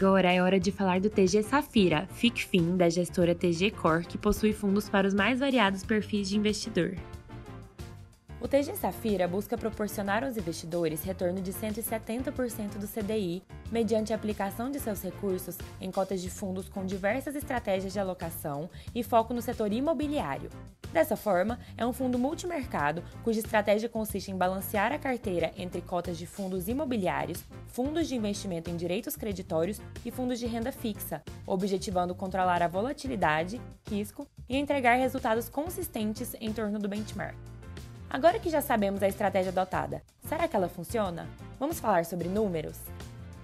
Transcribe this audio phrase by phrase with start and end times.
[0.00, 4.50] Agora é hora de falar do TG Safira, FICFIN da gestora TG Core, que possui
[4.50, 6.96] fundos para os mais variados perfis de investidor.
[8.40, 14.70] O TG Safira busca proporcionar aos investidores retorno de 170% do CDI mediante a aplicação
[14.70, 19.42] de seus recursos em cotas de fundos com diversas estratégias de alocação e foco no
[19.42, 20.48] setor imobiliário.
[20.90, 26.16] Dessa forma, é um fundo multimercado cuja estratégia consiste em balancear a carteira entre cotas
[26.16, 32.14] de fundos imobiliários, fundos de investimento em direitos creditórios e fundos de renda fixa, objetivando
[32.14, 37.59] controlar a volatilidade, risco e entregar resultados consistentes em torno do benchmark.
[38.12, 41.28] Agora que já sabemos a estratégia adotada, será que ela funciona?
[41.60, 42.76] Vamos falar sobre números?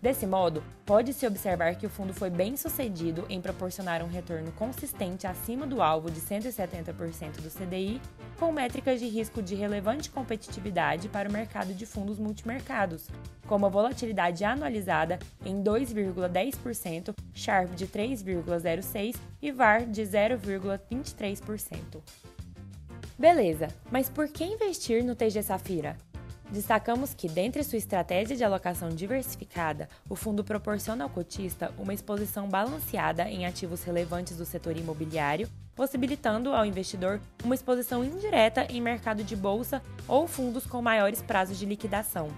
[0.00, 5.26] Desse modo, pode-se observar que o fundo foi bem sucedido em proporcionar um retorno consistente
[5.26, 8.00] acima do alvo de 170% do CDI,
[8.38, 13.08] com métricas de risco de relevante competitividade para o mercado de fundos multimercados,
[13.46, 22.00] como a volatilidade anualizada em 2,10%, Sharp de 3,06% e VAR de 0,23%.
[23.18, 26.09] Beleza, mas por que investir no TG Safira?
[26.50, 32.48] Destacamos que, dentre sua estratégia de alocação diversificada, o fundo proporciona ao cotista uma exposição
[32.48, 39.22] balanceada em ativos relevantes do setor imobiliário, possibilitando ao investidor uma exposição indireta em mercado
[39.22, 42.28] de bolsa ou fundos com maiores prazos de liquidação.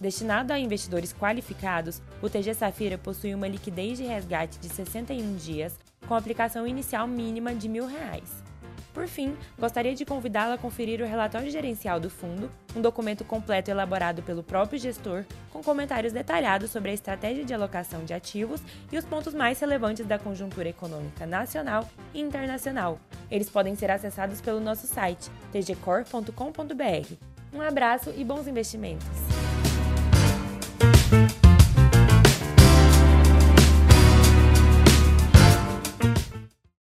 [0.00, 5.78] Destinado a investidores qualificados, o TG Safira possui uma liquidez de resgate de 61 dias,
[6.08, 8.53] com aplicação inicial mínima de R$ 1.000.
[8.94, 13.68] Por fim, gostaria de convidá-la a conferir o relatório gerencial do fundo, um documento completo
[13.68, 18.62] elaborado pelo próprio gestor, com comentários detalhados sobre a estratégia de alocação de ativos
[18.92, 23.00] e os pontos mais relevantes da conjuntura econômica nacional e internacional.
[23.28, 27.14] Eles podem ser acessados pelo nosso site tgcor.com.br.
[27.52, 29.08] Um abraço e bons investimentos!